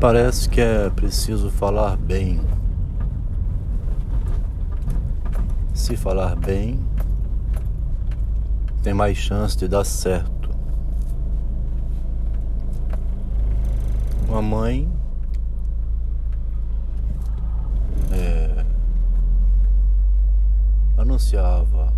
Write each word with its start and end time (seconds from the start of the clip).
Parece 0.00 0.48
que 0.48 0.62
é 0.62 0.88
preciso 0.88 1.50
falar 1.50 1.94
bem. 1.94 2.40
Se 5.74 5.94
falar 5.94 6.34
bem, 6.36 6.80
tem 8.82 8.94
mais 8.94 9.18
chance 9.18 9.58
de 9.58 9.68
dar 9.68 9.84
certo. 9.84 10.48
Uma 14.26 14.40
mãe 14.40 14.90
é, 18.10 18.64
anunciava 20.96 21.92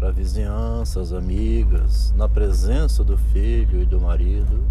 para 0.00 0.10
vizinhanças, 0.10 1.12
amigas, 1.12 2.12
na 2.16 2.28
presença 2.28 3.04
do 3.04 3.16
filho 3.16 3.82
e 3.82 3.86
do 3.86 4.00
marido, 4.00 4.64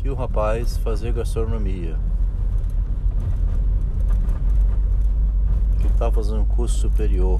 que 0.00 0.08
o 0.08 0.14
rapaz 0.14 0.78
fazia 0.78 1.12
gastronomia. 1.12 1.94
Que 5.78 5.86
estava 5.88 6.10
fazendo 6.10 6.40
um 6.40 6.46
curso 6.46 6.78
superior. 6.78 7.38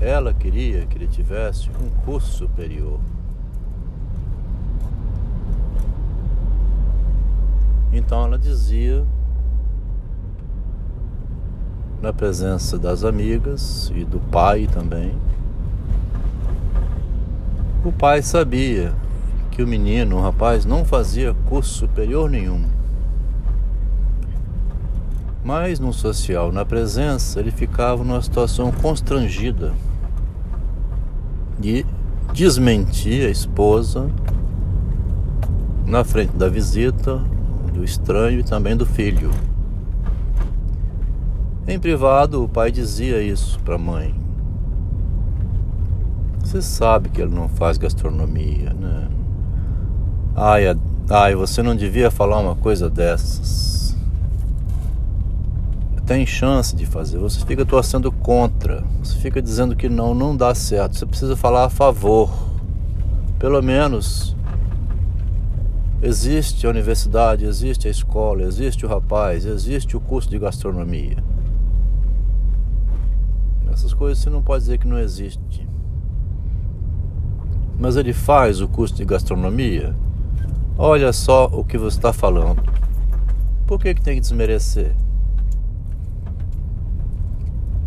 Ela 0.00 0.32
queria 0.32 0.86
que 0.86 0.96
ele 0.96 1.08
tivesse 1.08 1.68
um 1.70 1.90
curso 2.04 2.30
superior. 2.30 3.00
Então 7.92 8.24
ela 8.24 8.38
dizia, 8.38 9.04
na 12.00 12.12
presença 12.12 12.78
das 12.78 13.02
amigas 13.02 13.90
e 13.96 14.04
do 14.04 14.20
pai 14.20 14.68
também, 14.68 15.18
o 17.84 17.90
pai 17.90 18.22
sabia 18.22 18.94
que 19.60 19.64
o 19.64 19.68
menino, 19.68 20.16
o 20.16 20.22
rapaz, 20.22 20.64
não 20.64 20.86
fazia 20.86 21.36
curso 21.46 21.80
superior 21.80 22.30
nenhum. 22.30 22.64
Mas 25.44 25.78
no 25.78 25.92
social, 25.92 26.50
na 26.50 26.64
presença, 26.64 27.40
ele 27.40 27.50
ficava 27.50 28.02
numa 28.02 28.22
situação 28.22 28.72
constrangida 28.72 29.74
de 31.58 31.84
desmentir 32.32 33.26
a 33.26 33.30
esposa 33.30 34.10
na 35.86 36.04
frente 36.04 36.34
da 36.34 36.48
visita, 36.48 37.18
do 37.74 37.84
estranho 37.84 38.40
e 38.40 38.42
também 38.42 38.74
do 38.74 38.86
filho. 38.86 39.30
Em 41.68 41.78
privado, 41.78 42.42
o 42.42 42.48
pai 42.48 42.70
dizia 42.70 43.22
isso 43.22 43.60
para 43.60 43.74
a 43.74 43.78
mãe. 43.78 44.14
Você 46.38 46.62
sabe 46.62 47.10
que 47.10 47.20
ele 47.20 47.34
não 47.34 47.48
faz 47.50 47.76
gastronomia, 47.76 48.72
né? 48.72 49.19
Ai, 50.34 50.64
ai, 51.10 51.34
você 51.34 51.62
não 51.62 51.74
devia 51.74 52.10
falar 52.10 52.38
uma 52.38 52.54
coisa 52.54 52.88
dessas. 52.88 53.96
Tem 56.06 56.24
chance 56.24 56.74
de 56.74 56.86
fazer. 56.86 57.18
Você 57.18 57.44
fica 57.44 57.64
torcendo 57.64 58.10
contra. 58.10 58.82
Você 59.02 59.18
fica 59.18 59.42
dizendo 59.42 59.76
que 59.76 59.88
não, 59.88 60.14
não 60.14 60.36
dá 60.36 60.54
certo. 60.54 60.96
Você 60.96 61.06
precisa 61.06 61.36
falar 61.36 61.64
a 61.64 61.70
favor. 61.70 62.30
Pelo 63.38 63.62
menos 63.62 64.36
existe 66.02 66.66
a 66.66 66.70
universidade, 66.70 67.44
existe 67.44 67.86
a 67.86 67.90
escola, 67.90 68.42
existe 68.42 68.86
o 68.86 68.88
rapaz, 68.88 69.44
existe 69.44 69.96
o 69.96 70.00
curso 70.00 70.30
de 70.30 70.38
gastronomia. 70.38 71.22
Essas 73.70 73.94
coisas 73.94 74.22
você 74.22 74.30
não 74.30 74.42
pode 74.42 74.64
dizer 74.64 74.78
que 74.78 74.88
não 74.88 74.98
existe. 74.98 75.68
Mas 77.78 77.96
ele 77.96 78.12
faz 78.12 78.60
o 78.60 78.68
curso 78.68 78.94
de 78.94 79.04
gastronomia 79.04 79.94
Olha 80.82 81.12
só 81.12 81.44
o 81.52 81.62
que 81.62 81.76
você 81.76 81.98
está 81.98 82.10
falando. 82.10 82.62
Por 83.66 83.78
que, 83.78 83.92
que 83.92 84.00
tem 84.00 84.14
que 84.14 84.22
desmerecer? 84.22 84.96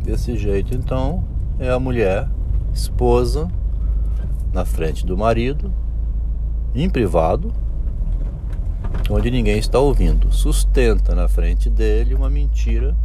Desse 0.03 0.37
jeito, 0.37 0.75
então, 0.75 1.23
é 1.57 1.71
a 1.71 1.79
mulher, 1.79 2.29
esposa, 2.71 3.49
na 4.53 4.63
frente 4.63 5.07
do 5.07 5.17
marido, 5.17 5.73
em 6.75 6.87
privado, 6.87 7.51
onde 9.09 9.31
ninguém 9.31 9.57
está 9.57 9.79
ouvindo, 9.79 10.31
sustenta 10.31 11.15
na 11.15 11.27
frente 11.27 11.71
dele 11.71 12.13
uma 12.13 12.29
mentira, 12.29 12.95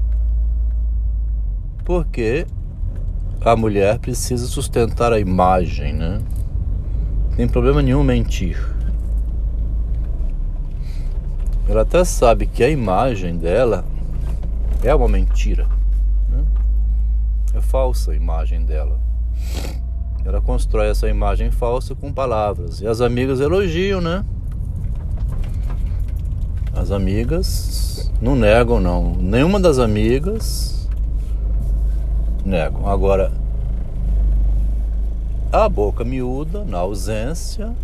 porque 1.86 2.46
a 3.40 3.56
mulher 3.56 3.98
precisa 4.00 4.46
sustentar 4.48 5.14
a 5.14 5.18
imagem, 5.18 5.94
né? 5.94 6.20
Tem 7.36 7.48
problema 7.48 7.80
nenhum 7.80 8.04
mentir. 8.04 8.76
Ela 11.68 11.82
até 11.82 12.02
sabe 12.02 12.46
que 12.46 12.64
a 12.64 12.70
imagem 12.70 13.36
dela 13.36 13.84
é 14.82 14.94
uma 14.94 15.06
mentira. 15.06 15.66
Né? 16.30 16.44
É 17.54 17.60
falsa 17.60 18.12
a 18.12 18.14
imagem 18.14 18.64
dela. 18.64 18.98
Ela 20.24 20.40
constrói 20.40 20.88
essa 20.88 21.08
imagem 21.08 21.50
falsa 21.50 21.94
com 21.94 22.12
palavras. 22.12 22.80
E 22.80 22.86
as 22.86 23.00
amigas 23.00 23.40
elogiam, 23.40 24.00
né? 24.00 24.24
As 26.74 26.90
amigas 26.90 28.10
não 28.20 28.34
negam, 28.34 28.80
não. 28.80 29.14
Nenhuma 29.14 29.60
das 29.60 29.78
amigas 29.78 30.88
negam. 32.44 32.88
Agora, 32.88 33.30
a 35.52 35.68
boca 35.68 36.04
miúda, 36.04 36.64
na 36.64 36.78
ausência, 36.78 37.74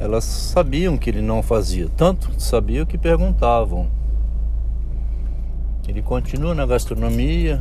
elas 0.00 0.24
sabiam 0.24 0.96
que 0.96 1.10
ele 1.10 1.20
não 1.20 1.42
fazia, 1.42 1.86
tanto 1.94 2.32
sabiam 2.40 2.86
que 2.86 2.96
perguntavam. 2.96 3.86
Ele 5.86 6.00
continua 6.00 6.54
na 6.54 6.64
gastronomia. 6.64 7.60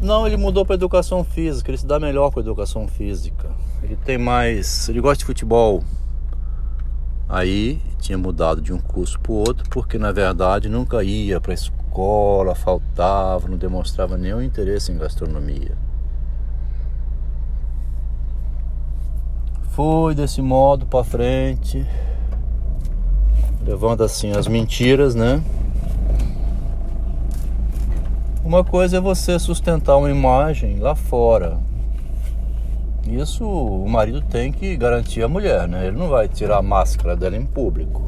Não, 0.00 0.26
ele 0.26 0.36
mudou 0.36 0.64
para 0.64 0.76
educação 0.76 1.24
física, 1.24 1.70
ele 1.70 1.78
se 1.78 1.86
dá 1.86 1.98
melhor 1.98 2.30
com 2.30 2.38
a 2.38 2.42
educação 2.42 2.86
física. 2.86 3.50
Ele 3.82 3.96
tem 3.96 4.16
mais, 4.16 4.88
ele 4.88 5.00
gosta 5.00 5.18
de 5.18 5.24
futebol. 5.24 5.82
Aí 7.28 7.80
tinha 7.98 8.16
mudado 8.16 8.60
de 8.60 8.72
um 8.72 8.78
curso 8.78 9.18
para 9.18 9.32
o 9.32 9.36
outro, 9.36 9.68
porque 9.70 9.98
na 9.98 10.12
verdade 10.12 10.68
nunca 10.68 11.02
ia 11.02 11.40
para 11.40 11.52
a 11.52 11.54
escola, 11.54 12.54
faltava, 12.54 13.48
não 13.48 13.56
demonstrava 13.56 14.16
nenhum 14.16 14.40
interesse 14.40 14.92
em 14.92 14.98
gastronomia. 14.98 15.76
Desse 20.14 20.40
modo 20.40 20.86
para 20.86 21.02
frente, 21.02 21.84
levando 23.64 24.04
assim 24.04 24.30
as 24.30 24.46
mentiras, 24.46 25.14
né? 25.14 25.42
Uma 28.44 28.62
coisa 28.62 28.98
é 28.98 29.00
você 29.00 29.38
sustentar 29.40 29.96
uma 29.96 30.08
imagem 30.08 30.78
lá 30.78 30.94
fora. 30.94 31.58
Isso 33.08 33.44
o 33.44 33.88
marido 33.88 34.22
tem 34.22 34.52
que 34.52 34.76
garantir 34.76 35.24
a 35.24 35.28
mulher, 35.28 35.66
né? 35.66 35.88
Ele 35.88 35.96
não 35.96 36.08
vai 36.08 36.28
tirar 36.28 36.58
a 36.58 36.62
máscara 36.62 37.16
dela 37.16 37.36
em 37.36 37.44
público. 37.44 38.02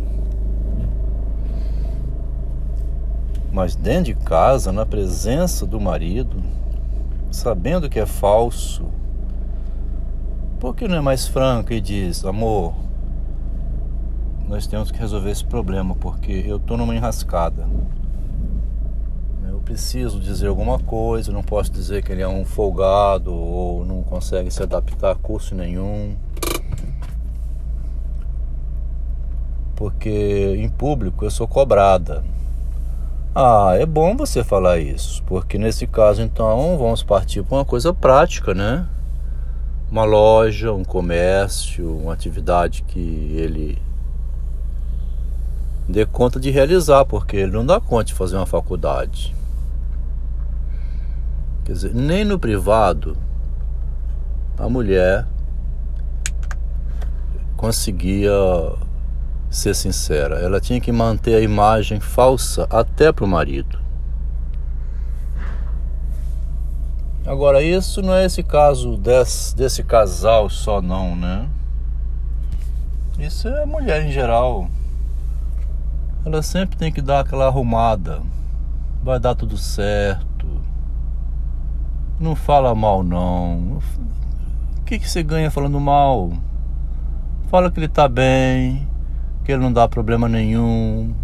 Mas 3.52 3.74
dentro 3.74 4.04
de 4.04 4.14
casa, 4.14 4.70
na 4.70 4.86
presença 4.86 5.66
do 5.66 5.80
marido, 5.80 6.36
sabendo 7.32 7.88
que 7.88 7.98
é 7.98 8.06
falso, 8.06 8.84
por 10.58 10.74
que 10.74 10.88
não 10.88 10.96
é 10.96 11.00
mais 11.00 11.26
franco 11.26 11.72
e 11.72 11.80
diz, 11.80 12.24
amor, 12.24 12.74
nós 14.48 14.66
temos 14.66 14.90
que 14.90 14.98
resolver 14.98 15.30
esse 15.30 15.44
problema 15.44 15.94
porque 15.94 16.44
eu 16.46 16.56
estou 16.56 16.76
numa 16.76 16.94
enrascada. 16.94 17.66
Eu 19.48 19.60
preciso 19.60 20.20
dizer 20.20 20.48
alguma 20.48 20.78
coisa, 20.78 21.32
não 21.32 21.42
posso 21.42 21.72
dizer 21.72 22.02
que 22.02 22.12
ele 22.12 22.22
é 22.22 22.28
um 22.28 22.44
folgado 22.44 23.34
ou 23.34 23.84
não 23.84 24.02
consegue 24.02 24.50
se 24.50 24.62
adaptar 24.62 25.12
a 25.12 25.14
curso 25.14 25.54
nenhum. 25.54 26.16
Porque 29.74 30.54
em 30.58 30.68
público 30.68 31.24
eu 31.24 31.30
sou 31.30 31.48
cobrada. 31.48 32.22
Ah, 33.34 33.72
é 33.76 33.84
bom 33.84 34.16
você 34.16 34.44
falar 34.44 34.78
isso, 34.78 35.20
porque 35.24 35.58
nesse 35.58 35.88
caso 35.88 36.22
então 36.22 36.78
vamos 36.78 37.02
partir 37.02 37.42
para 37.42 37.56
uma 37.58 37.64
coisa 37.64 37.92
prática, 37.92 38.54
né? 38.54 38.86
Uma 39.94 40.02
loja, 40.02 40.72
um 40.72 40.82
comércio, 40.82 41.98
uma 41.98 42.12
atividade 42.12 42.82
que 42.82 42.98
ele 42.98 43.80
dê 45.88 46.04
conta 46.04 46.40
de 46.40 46.50
realizar, 46.50 47.04
porque 47.04 47.36
ele 47.36 47.52
não 47.52 47.64
dá 47.64 47.80
conta 47.80 48.06
de 48.06 48.14
fazer 48.14 48.34
uma 48.34 48.44
faculdade. 48.44 49.32
Quer 51.64 51.74
dizer, 51.74 51.94
nem 51.94 52.24
no 52.24 52.40
privado 52.40 53.16
a 54.58 54.68
mulher 54.68 55.28
conseguia 57.56 58.32
ser 59.48 59.76
sincera. 59.76 60.40
Ela 60.40 60.60
tinha 60.60 60.80
que 60.80 60.90
manter 60.90 61.36
a 61.36 61.40
imagem 61.40 62.00
falsa 62.00 62.66
até 62.68 63.12
para 63.12 63.24
o 63.24 63.28
marido. 63.28 63.78
Agora, 67.26 67.62
isso 67.62 68.02
não 68.02 68.14
é 68.14 68.26
esse 68.26 68.42
caso 68.42 68.98
desse, 68.98 69.56
desse 69.56 69.82
casal 69.82 70.50
só, 70.50 70.82
não, 70.82 71.16
né? 71.16 71.48
Isso 73.18 73.48
é 73.48 73.64
mulher 73.64 74.04
em 74.04 74.12
geral. 74.12 74.68
Ela 76.22 76.42
sempre 76.42 76.76
tem 76.76 76.92
que 76.92 77.00
dar 77.00 77.20
aquela 77.20 77.46
arrumada. 77.46 78.20
Vai 79.02 79.18
dar 79.18 79.34
tudo 79.34 79.56
certo. 79.56 80.46
Não 82.20 82.36
fala 82.36 82.74
mal 82.74 83.02
não. 83.02 83.78
O 84.78 84.84
que, 84.84 84.98
que 84.98 85.08
você 85.08 85.22
ganha 85.22 85.50
falando 85.50 85.80
mal? 85.80 86.30
Fala 87.48 87.70
que 87.70 87.80
ele 87.80 87.88
tá 87.88 88.06
bem, 88.06 88.86
que 89.44 89.52
ele 89.52 89.62
não 89.62 89.72
dá 89.72 89.88
problema 89.88 90.28
nenhum. 90.28 91.14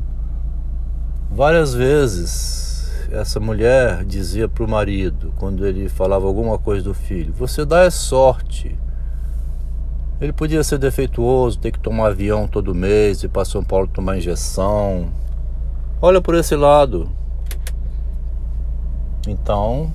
Várias 1.30 1.74
vezes 1.74 2.70
essa 3.10 3.40
mulher 3.40 4.04
dizia 4.04 4.48
pro 4.48 4.68
marido, 4.68 5.32
quando 5.36 5.66
ele 5.66 5.88
falava 5.88 6.26
alguma 6.26 6.58
coisa 6.58 6.84
do 6.84 6.94
filho: 6.94 7.32
Você 7.32 7.64
dá 7.64 7.82
é 7.82 7.90
sorte. 7.90 8.78
Ele 10.20 10.32
podia 10.32 10.62
ser 10.62 10.78
defeituoso, 10.78 11.58
ter 11.58 11.72
que 11.72 11.78
tomar 11.78 12.08
avião 12.08 12.46
todo 12.46 12.74
mês 12.74 13.22
e 13.22 13.28
para 13.28 13.44
São 13.44 13.64
Paulo 13.64 13.88
tomar 13.88 14.18
injeção. 14.18 15.10
Olha 16.00 16.20
por 16.20 16.34
esse 16.34 16.54
lado. 16.54 17.10
Então, 19.26 19.92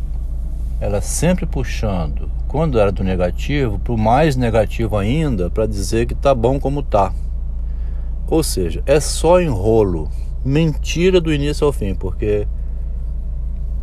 ela 0.79 0.99
sempre 0.99 1.45
puxando, 1.45 2.29
quando 2.47 2.79
era 2.79 2.91
do 2.91 3.03
negativo, 3.03 3.79
para 3.79 3.93
o 3.93 3.97
mais 3.97 4.35
negativo 4.35 4.97
ainda, 4.97 5.49
para 5.49 5.67
dizer 5.67 6.05
que 6.05 6.15
tá 6.15 6.33
bom 6.33 6.59
como 6.59 6.81
tá. 6.81 7.13
Ou 8.27 8.41
seja, 8.41 8.81
é 8.85 8.99
só 8.99 9.39
enrolo, 9.39 10.09
mentira 10.43 11.21
do 11.21 11.31
início 11.31 11.65
ao 11.65 11.71
fim, 11.71 11.93
porque 11.93 12.47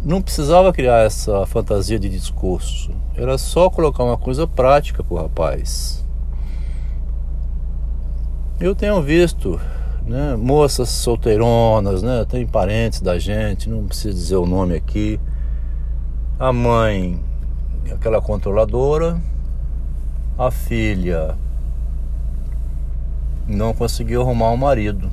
não 0.05 0.21
precisava 0.21 0.73
criar 0.73 1.05
essa 1.07 1.47
fantasia 1.47 1.99
de 1.99 2.09
discurso. 2.09 2.91
Era 3.17 3.39
só 3.39 3.71
colocar 3.71 4.03
uma 4.03 4.17
coisa 4.17 4.47
prática 4.47 5.03
pro 5.05 5.17
rapaz. 5.17 6.05
Eu 8.59 8.75
tenho 8.75 9.01
visto 9.01 9.61
né, 10.05 10.37
moças 10.37 10.89
solteironas, 10.89 12.03
né, 12.03 12.25
tem 12.29 12.47
parentes 12.47 13.01
da 13.01 13.19
gente, 13.19 13.69
não 13.69 13.87
preciso 13.87 14.15
dizer 14.15 14.37
o 14.37 14.47
nome 14.47 14.75
aqui. 14.75 15.21
A 16.39 16.53
mãe, 16.53 17.23
aquela 17.93 18.21
controladora, 18.21 19.21
a 20.37 20.51
filha 20.51 21.37
não 23.47 23.73
conseguiu 23.73 24.23
arrumar 24.23 24.51
um 24.51 24.57
marido. 24.57 25.11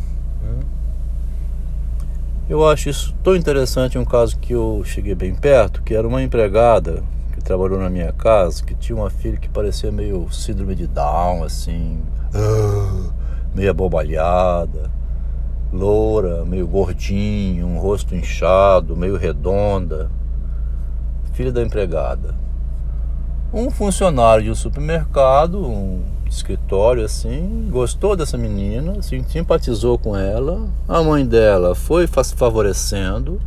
Eu 2.49 2.67
acho 2.67 2.89
isso 2.89 3.13
tão 3.23 3.35
interessante 3.35 3.95
um 3.95 4.03
caso 4.03 4.35
que 4.39 4.53
eu 4.53 4.81
cheguei 4.83 5.13
bem 5.13 5.35
perto, 5.35 5.83
que 5.83 5.93
era 5.93 6.07
uma 6.07 6.23
empregada 6.23 7.03
que 7.31 7.39
trabalhou 7.43 7.77
na 7.79 7.91
minha 7.91 8.11
casa, 8.11 8.63
que 8.63 8.73
tinha 8.73 8.95
uma 8.95 9.11
filha 9.11 9.37
que 9.37 9.47
parecia 9.47 9.91
meio 9.91 10.27
síndrome 10.31 10.73
de 10.73 10.87
Down, 10.87 11.43
assim. 11.43 12.01
Uh, 12.33 13.13
meio 13.53 13.69
abobalhada, 13.69 14.89
loura, 15.71 16.43
meio 16.43 16.67
gordinho, 16.67 17.67
um 17.67 17.77
rosto 17.77 18.15
inchado, 18.15 18.97
meio 18.97 19.15
redonda, 19.15 20.09
filha 21.33 21.51
da 21.51 21.61
empregada. 21.61 22.33
Um 23.53 23.69
funcionário 23.69 24.45
de 24.45 24.49
um 24.49 24.55
supermercado, 24.55 25.63
um 25.63 26.01
escritório 26.29 27.03
assim, 27.03 27.67
gostou 27.71 28.15
dessa 28.15 28.37
menina, 28.37 28.93
assim, 28.99 29.23
simpatizou 29.23 29.97
com 29.97 30.15
ela. 30.15 30.67
A 30.87 31.01
mãe 31.01 31.25
dela 31.25 31.73
foi 31.75 32.07
favorecendo, 32.07 33.41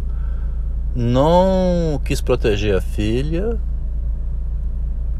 não 0.95 2.01
quis 2.05 2.21
proteger 2.21 2.77
a 2.77 2.81
filha 2.81 3.59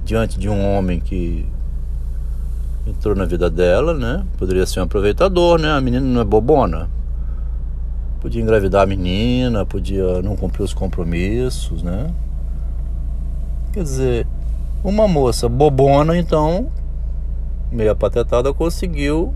diante 0.05 0.39
de 0.39 0.49
um 0.49 0.77
homem 0.77 1.01
que 1.01 1.47
entrou 2.87 3.15
na 3.15 3.25
vida 3.25 3.49
dela, 3.49 3.95
né? 3.95 4.25
Poderia 4.37 4.67
ser 4.67 4.81
um 4.81 4.85
aproveitador, 4.85 5.61
né? 5.61 5.71
A 5.71 5.81
menina 5.81 6.05
não 6.05 6.21
é 6.21 6.25
bobona. 6.25 6.91
Podia 8.21 8.43
engravidar 8.43 8.83
a 8.83 8.87
menina, 8.87 9.65
podia 9.65 10.21
não 10.23 10.37
cumprir 10.37 10.63
os 10.63 10.75
compromissos, 10.75 11.83
né? 11.83 12.13
Quer 13.73 13.83
dizer, 13.83 14.27
uma 14.85 15.09
moça 15.09 15.49
bobona, 15.49 16.17
então, 16.17 16.71
meia 17.73 17.95
patetada, 17.95 18.53
conseguiu 18.53 19.35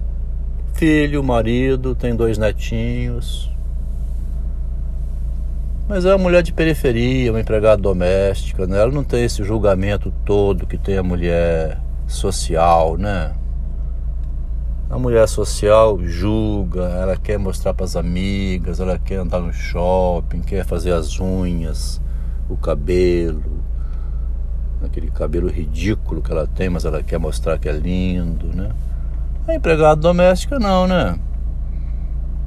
filho, 0.74 1.24
marido, 1.24 1.94
tem 1.94 2.14
dois 2.14 2.36
netinhos. 2.36 3.50
Mas 5.88 6.04
é 6.04 6.10
uma 6.10 6.18
mulher 6.18 6.42
de 6.42 6.52
periferia, 6.52 7.30
uma 7.30 7.40
empregada 7.40 7.80
doméstica, 7.80 8.66
né? 8.66 8.80
Ela 8.80 8.90
não 8.90 9.04
tem 9.04 9.24
esse 9.24 9.42
julgamento 9.42 10.12
todo 10.24 10.66
que 10.66 10.76
tem 10.76 10.98
a 10.98 11.02
mulher 11.02 11.80
social, 12.06 12.96
né? 12.96 13.32
A 14.90 14.98
mulher 14.98 15.26
social 15.28 15.98
julga, 16.02 16.82
ela 16.82 17.16
quer 17.16 17.38
mostrar 17.38 17.72
para 17.72 17.84
as 17.84 17.96
amigas, 17.96 18.80
ela 18.80 18.98
quer 18.98 19.16
andar 19.16 19.40
no 19.40 19.52
shopping, 19.52 20.40
quer 20.40 20.64
fazer 20.64 20.92
as 20.92 21.18
unhas, 21.18 22.00
o 22.48 22.56
cabelo, 22.56 23.42
aquele 24.82 25.10
cabelo 25.10 25.48
ridículo 25.48 26.22
que 26.22 26.30
ela 26.30 26.46
tem, 26.46 26.68
mas 26.68 26.84
ela 26.84 27.02
quer 27.02 27.18
mostrar 27.18 27.58
que 27.58 27.68
é 27.68 27.72
lindo, 27.72 28.54
né? 28.54 28.70
A 29.48 29.54
empregada 29.54 30.00
doméstica 30.00 30.58
não, 30.58 30.86
né? 30.86 31.18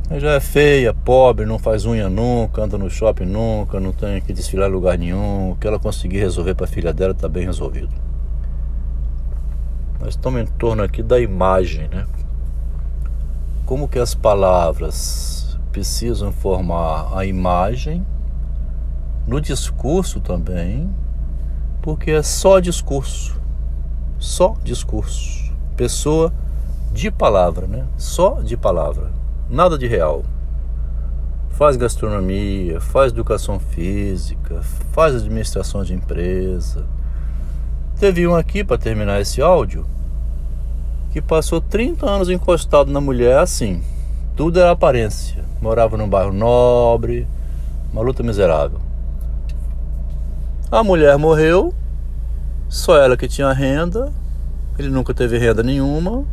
Ela 0.10 0.20
já 0.20 0.32
é 0.32 0.40
feia, 0.40 0.94
pobre, 0.94 1.46
não 1.46 1.60
faz 1.60 1.86
unha 1.86 2.10
nunca, 2.10 2.64
anda 2.64 2.78
no 2.78 2.90
shopping 2.90 3.26
nunca, 3.26 3.80
não 3.80 3.92
tem 3.92 4.22
que 4.22 4.34
desfilar 4.34 4.70
em 4.70 4.74
lugar 4.74 4.98
nenhum. 4.98 5.52
O 5.52 5.56
que 5.56 5.68
ela 5.68 5.80
conseguir 5.80 6.20
resolver 6.20 6.56
para 6.56 6.66
a 6.66 6.70
filha 6.70 6.92
dela 6.92 7.12
está 7.12 7.30
bem 7.30 7.46
resolvido. 7.46 7.94
Nós 10.00 10.10
estamos 10.10 10.42
em 10.42 10.46
torno 10.46 10.82
aqui 10.82 11.04
da 11.04 11.20
imagem, 11.20 11.88
né? 11.90 12.06
Como 13.66 13.88
que 13.88 14.00
as 14.00 14.16
palavras 14.16 15.60
precisam 15.72 16.32
formar 16.32 17.16
a 17.16 17.26
imagem 17.26 18.06
no 19.28 19.40
discurso 19.40 20.20
também, 20.20 20.90
porque 21.90 22.12
é 22.12 22.22
só 22.22 22.60
discurso. 22.60 23.36
Só 24.20 24.56
discurso. 24.64 25.52
Pessoa 25.76 26.32
de 26.94 27.10
palavra, 27.10 27.66
né? 27.66 27.88
Só 27.98 28.42
de 28.42 28.56
palavra. 28.56 29.12
Nada 29.50 29.76
de 29.76 29.88
real. 29.88 30.24
Faz 31.50 31.76
gastronomia, 31.76 32.80
faz 32.80 33.12
educação 33.12 33.60
física, 33.60 34.62
faz 34.92 35.16
administração 35.16 35.84
de 35.84 35.96
empresa 35.96 36.86
Teve 38.00 38.26
um 38.28 38.36
aqui 38.36 38.64
para 38.64 38.78
terminar 38.78 39.20
esse 39.20 39.42
áudio 39.42 39.84
que 41.12 41.22
passou 41.22 41.60
30 41.60 42.06
anos 42.06 42.30
encostado 42.30 42.92
na 42.92 43.02
mulher 43.02 43.40
assim. 43.40 43.82
Tudo 44.38 44.60
era 44.60 44.72
aparência. 44.72 45.44
Morava 45.60 45.98
num 45.98 46.08
bairro 46.08 46.32
nobre, 46.32 47.28
uma 47.92 48.04
luta 48.04 48.22
miserável. 48.22 48.80
A 50.72 50.84
mulher 50.84 51.18
morreu, 51.18 51.74
só 52.68 52.98
ela 52.98 53.18
que 53.18 53.28
tinha 53.28 53.52
renda, 53.52 54.12
ele 54.78 54.90
nunca 54.90 55.14
teve 55.14 55.38
renda 55.38 55.64
nenhuma, 55.64 56.26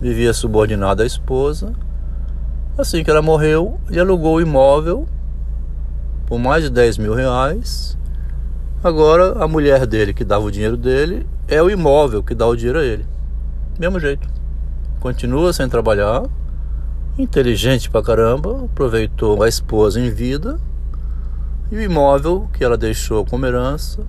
vivia 0.00 0.32
subordinado 0.32 1.02
à 1.02 1.06
esposa. 1.06 1.72
Assim 2.76 3.02
que 3.02 3.10
ela 3.10 3.22
morreu, 3.22 3.80
ele 3.88 4.00
alugou 4.00 4.36
o 4.36 4.40
imóvel 4.40 5.06
por 6.26 6.38
mais 6.38 6.64
de 6.64 6.70
10 6.70 6.98
mil 6.98 7.14
reais 7.14 7.96
Agora 8.86 9.42
a 9.42 9.48
mulher 9.48 9.84
dele 9.84 10.14
que 10.14 10.22
dava 10.22 10.44
o 10.44 10.50
dinheiro 10.50 10.76
dele 10.76 11.26
é 11.48 11.60
o 11.60 11.68
imóvel 11.68 12.22
que 12.22 12.36
dá 12.36 12.46
o 12.46 12.54
dinheiro 12.54 12.78
a 12.78 12.84
ele. 12.84 13.04
Mesmo 13.80 13.98
jeito. 13.98 14.28
Continua 15.00 15.52
sem 15.52 15.68
trabalhar, 15.68 16.22
inteligente 17.18 17.90
pra 17.90 18.00
caramba, 18.00 18.64
aproveitou 18.66 19.42
a 19.42 19.48
esposa 19.48 19.98
em 19.98 20.10
vida 20.10 20.60
e 21.70 21.76
o 21.76 21.82
imóvel 21.82 22.48
que 22.52 22.64
ela 22.64 22.76
deixou 22.76 23.24
como 23.24 23.46
herança 23.46 24.04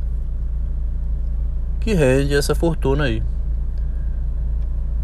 que 1.80 1.94
rende 1.94 2.36
essa 2.36 2.54
fortuna 2.54 3.06
aí. 3.06 3.24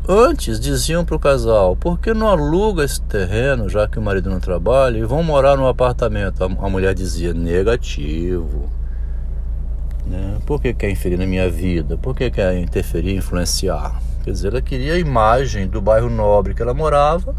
Antes 0.08 0.60
diziam 0.60 1.06
para 1.06 1.16
o 1.16 1.20
casal: 1.20 1.78
por 1.78 1.98
que 1.98 2.14
não 2.14 2.28
aluga 2.28 2.84
esse 2.84 3.02
terreno, 3.02 3.70
já 3.70 3.88
que 3.88 3.98
o 3.98 4.02
marido 4.02 4.30
não 4.30 4.40
trabalha, 4.40 4.98
e 4.98 5.04
vão 5.04 5.24
morar 5.24 5.56
num 5.56 5.66
apartamento? 5.66 6.44
A 6.44 6.70
mulher 6.70 6.94
dizia: 6.94 7.34
negativo. 7.34 8.70
Né? 10.06 10.40
Por 10.46 10.62
que 10.62 10.74
quer 10.74 10.90
inferir 10.90 11.18
na 11.18 11.26
minha 11.26 11.50
vida? 11.50 11.98
Por 11.98 12.14
que 12.14 12.30
quer 12.30 12.58
interferir, 12.58 13.16
influenciar? 13.16 14.02
Quer 14.26 14.32
dizer, 14.32 14.50
ela 14.50 14.62
queria 14.62 14.94
a 14.94 15.00
imagem 15.00 15.68
do 15.68 15.82
bairro 15.82 16.10
nobre 16.10 16.54
que 16.54 16.62
ela 16.62 16.74
morava 16.74 17.34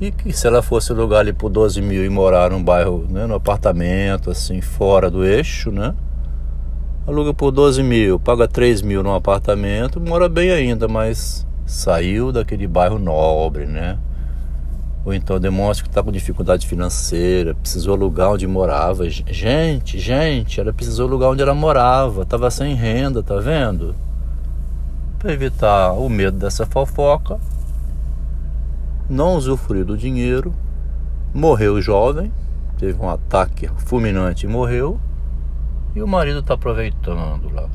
e 0.00 0.10
que 0.10 0.32
se 0.32 0.46
ela 0.46 0.62
fosse 0.62 0.92
alugar 0.92 1.20
ali 1.20 1.32
por 1.32 1.48
12 1.48 1.80
mil 1.80 2.04
e 2.04 2.08
morar 2.08 2.50
num 2.50 2.62
bairro, 2.62 3.06
né, 3.08 3.26
no 3.26 3.34
apartamento, 3.34 4.30
assim, 4.30 4.60
fora 4.60 5.10
do 5.10 5.24
eixo, 5.24 5.70
né? 5.70 5.94
Aluga 7.06 7.34
por 7.34 7.50
12 7.50 7.82
mil, 7.82 8.18
paga 8.18 8.46
3 8.46 8.82
mil 8.82 9.02
num 9.02 9.14
apartamento, 9.14 10.00
mora 10.00 10.28
bem 10.28 10.50
ainda, 10.50 10.88
mas 10.88 11.46
saiu 11.66 12.32
daquele 12.32 12.66
bairro 12.66 12.98
nobre, 12.98 13.66
né? 13.66 13.98
ou 15.04 15.12
então 15.12 15.40
demonstra 15.40 15.82
que 15.82 15.90
está 15.90 16.00
com 16.00 16.12
dificuldade 16.12 16.64
financeira, 16.64 17.56
precisou 17.56 17.94
alugar 17.94 18.30
onde 18.30 18.46
morava. 18.46 19.10
Gente, 19.10 19.98
gente, 19.98 20.60
ela 20.60 20.72
precisou 20.72 21.08
alugar 21.08 21.30
onde 21.30 21.42
ela 21.42 21.54
morava, 21.54 22.22
estava 22.22 22.48
sem 22.52 22.74
renda, 22.74 23.20
tá 23.20 23.36
vendo? 23.40 23.96
para 25.22 25.32
evitar 25.32 25.92
o 25.92 26.08
medo 26.08 26.36
dessa 26.36 26.66
fofoca, 26.66 27.38
não 29.08 29.36
usufruiu 29.36 29.84
do 29.84 29.96
dinheiro, 29.96 30.54
morreu 31.34 31.80
jovem, 31.80 32.32
teve 32.78 33.00
um 33.00 33.08
ataque 33.08 33.68
fulminante 33.78 34.46
e 34.46 34.48
morreu, 34.48 34.98
e 35.94 36.02
o 36.02 36.06
marido 36.06 36.40
está 36.40 36.54
aproveitando 36.54 37.52
lá. 37.52 37.68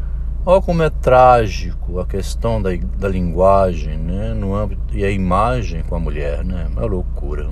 Olha 0.45 0.61
como 0.61 0.81
é 0.81 0.89
trágico 0.89 1.99
a 1.99 2.05
questão 2.05 2.61
da, 2.61 2.69
da 2.97 3.09
linguagem 3.09 3.97
né, 3.97 4.33
no 4.33 4.55
âmbito, 4.55 4.81
e 4.95 5.03
a 5.03 5.11
imagem 5.11 5.83
com 5.83 5.95
a 5.95 5.99
mulher, 5.99 6.43
né? 6.43 6.67
Uma 6.71 6.85
loucura. 6.85 7.49